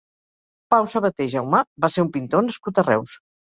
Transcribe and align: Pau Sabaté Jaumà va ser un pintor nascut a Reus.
Pau 0.75 0.87
Sabaté 0.93 1.29
Jaumà 1.35 1.61
va 1.87 1.93
ser 1.99 2.09
un 2.09 2.13
pintor 2.19 2.47
nascut 2.51 2.85
a 2.87 2.89
Reus. 2.93 3.19